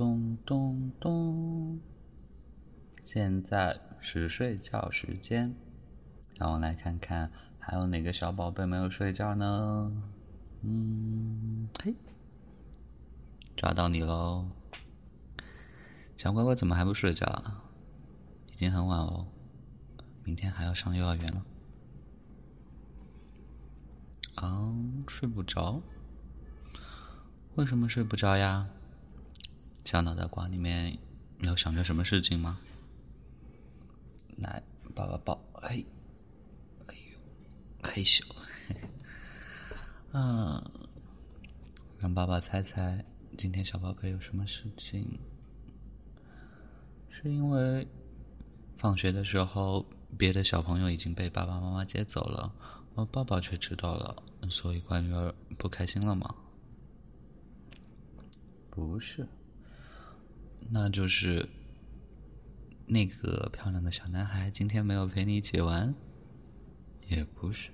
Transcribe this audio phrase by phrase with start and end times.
[0.00, 1.78] 咚咚咚，
[3.02, 5.54] 现在是睡觉时间，
[6.38, 9.92] 让我来看看还有哪个小宝贝没有睡觉呢？
[10.62, 11.94] 嗯，嘿，
[13.54, 14.48] 抓到你喽！
[16.16, 17.62] 小乖乖怎么还不睡觉啊？
[18.50, 19.26] 已经很晚了，
[20.24, 21.42] 明天还要上幼儿园了。
[24.36, 24.74] 啊，
[25.06, 25.82] 睡不着？
[27.56, 28.66] 为什么睡不着呀？
[29.84, 30.96] 小脑袋瓜里面
[31.40, 32.60] 有想着什么事情吗？
[34.36, 34.62] 来，
[34.94, 35.84] 爸爸抱，嘿，
[36.86, 37.18] 哎呦，
[37.82, 38.22] 嘿咻，
[40.12, 40.62] 嗯，
[41.98, 43.04] 让爸爸猜猜
[43.36, 45.18] 今天小宝贝有什么事情？
[47.10, 47.86] 是因为
[48.76, 49.84] 放学的时候
[50.16, 52.54] 别的小朋友已经被爸爸妈妈接走了，
[52.94, 56.34] 而爸爸却知道了，所以乖女儿不开心了吗？
[58.70, 59.26] 不是。
[60.68, 61.48] 那就是
[62.86, 65.94] 那个漂亮的小男孩今天没有陪你一起玩，
[67.08, 67.70] 也不是。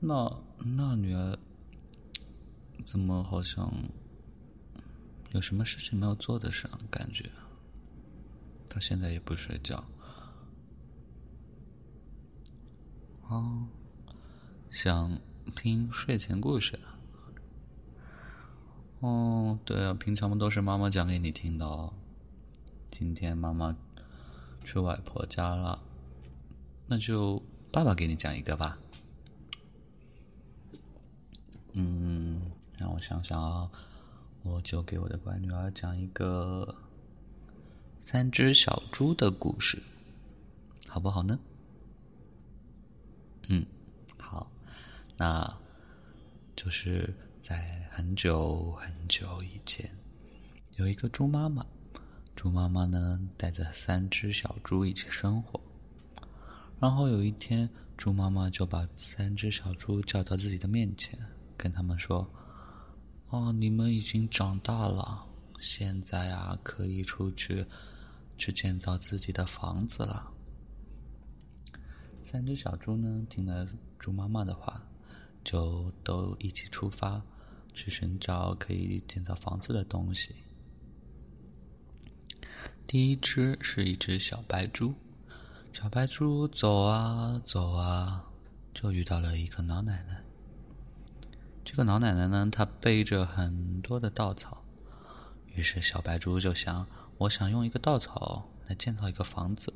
[0.00, 1.38] 那那女儿
[2.84, 3.72] 怎么好像
[5.32, 7.30] 有什么事情没有做的样感觉？
[8.68, 9.82] 到现在也不睡觉。
[13.28, 13.66] 哦，
[14.70, 15.18] 想
[15.56, 16.98] 听睡前故事啊。
[19.04, 21.92] 哦，对啊，平常都是妈妈讲给你听的哦。
[22.90, 23.76] 今天妈妈
[24.64, 25.78] 去外婆家了，
[26.86, 28.78] 那就爸爸给你讲一个吧。
[31.72, 33.70] 嗯，让我想想啊，
[34.42, 36.74] 我就给我的乖女儿讲一个
[38.00, 39.82] 三只小猪的故事，
[40.88, 41.38] 好不好呢？
[43.50, 43.66] 嗯，
[44.18, 44.50] 好，
[45.18, 45.58] 那
[46.56, 47.14] 就是。
[47.44, 49.90] 在很久很久以前，
[50.76, 51.62] 有一个猪妈妈。
[52.34, 55.60] 猪妈妈呢，带着三只小猪一起生活。
[56.80, 61.18] 然后有一天，猪妈妈就把三只小猪叫到自己的面前，
[61.54, 62.26] 跟他们说
[63.28, 65.26] ：“哦，你们已经长大了，
[65.58, 67.62] 现在啊，可以出去
[68.38, 70.32] 去建造自己的房子了。”
[72.24, 74.82] 三只小猪呢，听了猪妈妈的话，
[75.44, 77.22] 就都一起出发。
[77.74, 80.36] 去寻找可以建造房子的东西。
[82.86, 84.94] 第一只是一只小白猪，
[85.72, 88.30] 小白猪走啊走啊，
[88.72, 90.22] 就遇到了一个老奶奶。
[91.64, 94.62] 这个老奶奶呢，她背着很多的稻草，
[95.46, 96.86] 于是小白猪就想：
[97.18, 99.74] 我想用一个稻草来建造一个房子。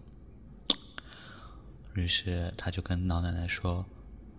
[1.95, 3.85] 于是他就跟老奶奶说：“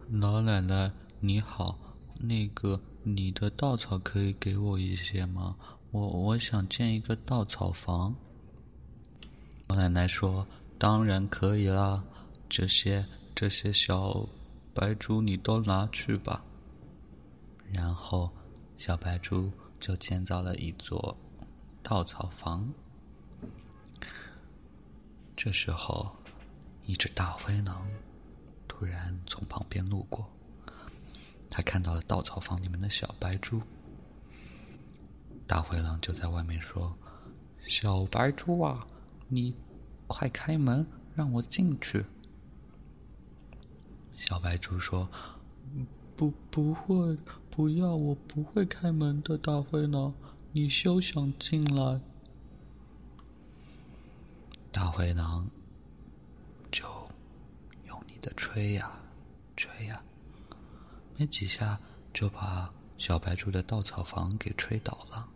[0.09, 1.77] 老奶奶你好，
[2.21, 2.81] 那个。”
[3.15, 5.55] 你的稻草可以给我一些吗？
[5.91, 8.15] 我我想建一个稻草房。
[9.67, 10.45] 老奶奶说
[10.77, 12.03] ：“当然可以啦，
[12.47, 14.27] 这些这些小
[14.73, 16.43] 白猪你都拿去吧。”
[17.73, 18.29] 然后
[18.77, 21.17] 小白猪就建造了一座
[21.81, 22.71] 稻草房。
[25.35, 26.11] 这时候，
[26.85, 27.87] 一只大灰狼
[28.67, 30.27] 突然从旁边路过。
[31.49, 33.61] 他看到了稻草房里面的小白猪，
[35.47, 36.95] 大灰狼就在外面说
[37.65, 38.85] ：“小白猪啊，
[39.27, 39.55] 你
[40.07, 42.05] 快开门，让我进去。”
[44.15, 45.09] 小白猪说
[46.15, 47.17] ：“不，不会，
[47.49, 50.13] 不要，我不会开门的。”大灰狼，
[50.51, 51.99] 你休想进来！
[54.71, 55.49] 大灰狼
[56.69, 56.85] 就
[57.87, 58.91] 用力的吹呀，
[59.55, 60.03] 吹呀。
[61.19, 61.77] 没几下，
[62.13, 65.27] 就把小白猪的稻草房给吹倒了。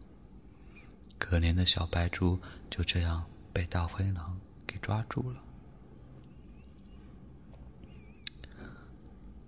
[1.17, 2.39] 可怜的小白猪
[2.69, 5.43] 就这样被大灰狼给抓住了。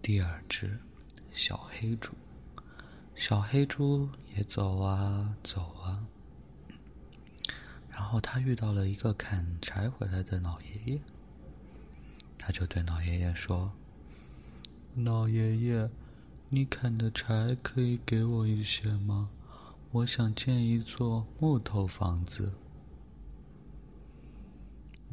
[0.02, 0.78] 第二只
[1.32, 2.12] 小黑猪，
[3.16, 6.06] 小黑猪也走啊走啊，
[7.90, 11.02] 然后他遇到了一个砍柴回来的老爷爷，
[12.38, 13.72] 他就对老爷爷说
[14.96, 15.90] ：“老爷爷。”
[16.50, 19.30] 你砍的柴可以给我一些吗？
[19.92, 22.54] 我想建一座木头房子。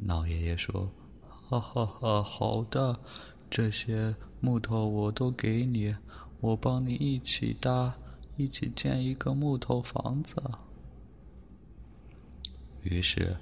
[0.06, 0.92] 老爷爷说
[1.24, 3.00] ：“哈哈哈，好的，
[3.48, 5.96] 这些木头我都给你，
[6.40, 7.96] 我帮你一起搭，
[8.36, 10.36] 一起建一个木头房子。”
[12.82, 13.36] 于是，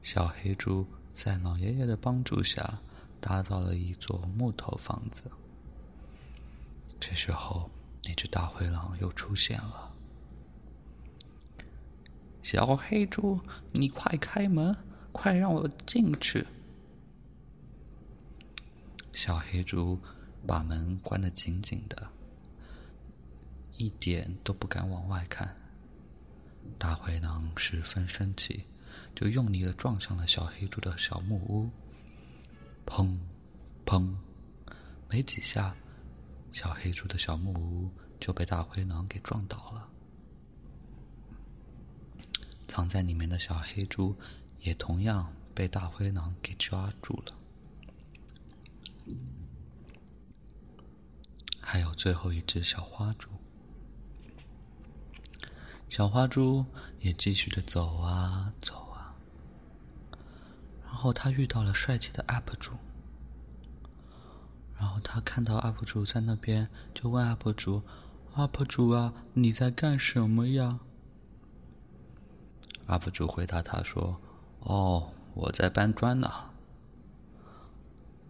[0.00, 2.78] 小黑猪在老爷爷的帮助下，
[3.20, 5.24] 打造了一座木头房子。
[7.00, 7.70] 这时候，
[8.04, 9.94] 那只大灰狼又出现了。
[12.42, 13.38] 小黑猪，
[13.72, 14.74] 你快开门，
[15.12, 16.46] 快让我进去！”
[19.12, 19.98] 小黑猪
[20.46, 22.08] 把门关得紧紧的，
[23.76, 25.54] 一点都不敢往外看。
[26.78, 28.64] 大灰狼十分生气，
[29.14, 31.68] 就用力的撞向了小黑猪的小木屋。
[32.86, 33.18] 砰，
[33.84, 34.14] 砰，
[35.10, 35.74] 没几下，
[36.58, 37.88] 小黑猪的小木屋
[38.18, 39.88] 就被大灰狼给撞倒了。
[42.66, 44.12] 藏在里面的小黑猪
[44.58, 47.36] 也同样被大灰狼给抓住了。
[51.60, 53.30] 还有最后一只小花猪，
[55.88, 56.66] 小花猪
[56.98, 59.14] 也继续的走啊走啊，
[60.82, 62.72] 然后他遇到了帅气的 UP 主，
[64.78, 67.82] 然后他看到 UP 主在那边，就问 UP 主
[68.34, 70.78] ：“UP 主啊，你在干什么呀
[72.86, 74.20] ？”UP 主回答他说
[74.60, 76.30] ：“哦，我在搬砖呢。”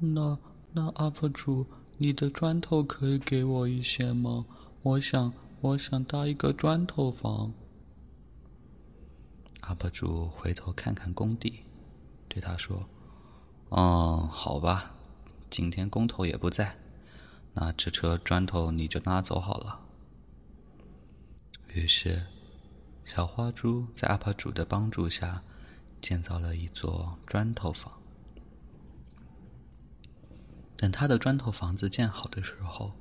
[0.00, 0.38] 那
[0.72, 1.66] 那 UP 主。
[2.00, 4.46] 你的砖头可以给我一些吗？
[4.82, 7.52] 我想，我想搭一个砖头房。
[9.62, 11.64] UP 主回头看看工地，
[12.28, 12.88] 对他说
[13.74, 14.94] ：“嗯，好吧，
[15.50, 16.76] 今天工头也不在，
[17.54, 19.80] 那这车砖头你就拿走好了。”
[21.74, 22.26] 于是，
[23.04, 25.42] 小花猪在 UP 主的帮助下，
[26.00, 27.92] 建造了一座砖头房。
[30.76, 32.92] 等他的砖头房子建好的时候，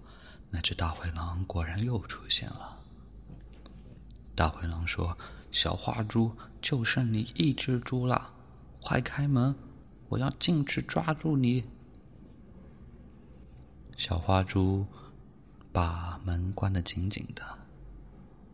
[0.50, 2.80] 那只大灰狼果然又出现了。
[4.36, 5.18] 大灰狼说
[5.52, 8.34] ：“小花猪，就剩你一只猪了，
[8.82, 9.56] 快开门，
[10.10, 11.66] 我要进去抓住你。”
[13.98, 14.86] 小花猪
[15.74, 17.44] 把门关得紧紧的，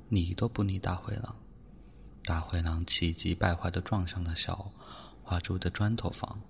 [0.09, 1.35] 理都不理大灰狼。
[2.23, 4.71] 大灰狼气急败坏的撞上了小
[5.21, 6.41] 花猪的砖头房，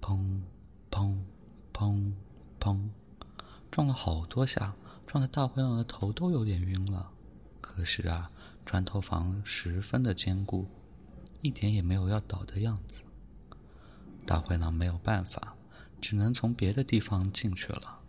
[0.00, 0.42] 砰
[0.90, 1.18] 砰。
[1.72, 2.12] 砰
[2.60, 2.90] 砰，
[3.70, 4.74] 撞了好多下，
[5.06, 7.10] 撞的大灰狼的头都有点晕了。
[7.62, 8.30] 可是啊，
[8.66, 10.68] 砖头房十分的坚固，
[11.40, 13.02] 一点也没有要倒的样子。
[14.26, 15.56] 大灰狼没有办法，
[16.02, 18.00] 只能从别的地方进去了。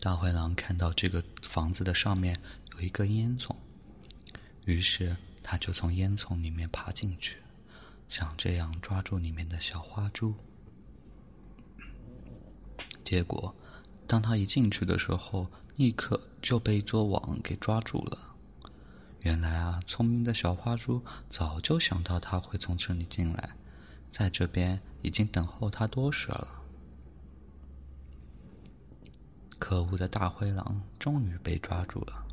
[0.00, 2.36] 大灰狼看到这个房子的上面
[2.74, 3.56] 有一个烟囱，
[4.64, 7.38] 于是他就从烟囱里面爬进去，
[8.08, 10.34] 想这样抓住里面的小花猪。
[13.04, 13.54] 结果，
[14.06, 18.34] 当他一进去的时候，立刻就被一座网给抓住了。
[19.20, 23.56] 原来啊，聪明的小花猪早就想到他会从这里进来，
[24.16, 26.62] 在这边已经等候他多时了。
[29.58, 32.24] 可恶的大灰狼终于被抓住了。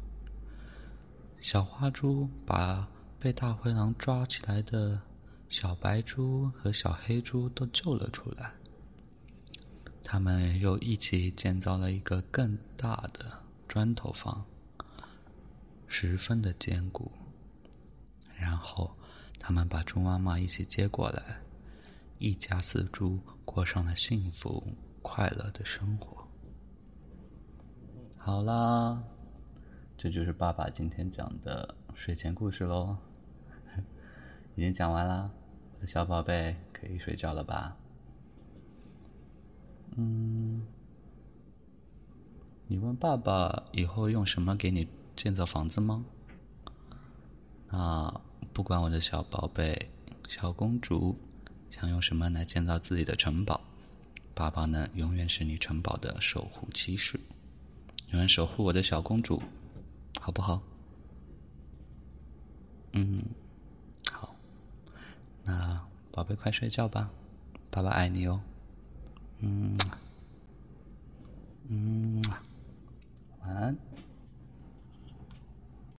[1.39, 2.87] 小花猪把
[3.19, 5.01] 被大灰狼抓起来的
[5.49, 8.53] 小白猪和小黑猪都救了出来。
[10.03, 14.45] 他们又一起建造了一个更大的砖头房，
[15.87, 17.11] 十分的坚固。
[18.37, 18.95] 然后，
[19.39, 21.41] 他们把猪妈妈一起接过来，
[22.21, 24.63] 一家四猪过上了幸福
[25.01, 26.27] 快乐的生活。
[28.15, 29.01] 好啦，
[29.97, 32.95] 这就是爸爸今天讲的睡前故事喽，
[34.55, 35.31] 已经讲完啦，
[35.87, 37.75] 小宝贝可以睡觉了吧？
[39.95, 40.63] 嗯，
[42.67, 46.05] 你问爸爸以后用什么给你建造房子吗？
[47.71, 48.21] 那
[48.53, 49.89] 不管我的小宝贝、
[50.29, 51.17] 小公主
[51.71, 53.59] 想用什么来建造自己的城堡？
[54.35, 57.19] 爸爸呢，永远是你城堡的守护骑士，
[58.11, 59.41] 永远守护我的小公主。
[60.19, 60.61] 好不好？
[62.91, 63.23] 嗯，
[64.11, 64.35] 好。
[65.43, 67.09] 那宝贝，快睡觉吧。
[67.71, 68.39] 爸爸爱你哦。
[69.39, 69.75] 嗯
[71.69, 72.21] 嗯，
[73.41, 73.75] 晚安。